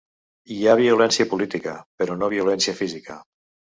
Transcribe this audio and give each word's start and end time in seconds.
Hi 0.53 0.55
ha 0.69 0.73
violència 0.79 1.27
política, 1.33 1.75
però 2.03 2.17
no 2.23 2.31
violència 2.35 2.77
física 2.81 3.19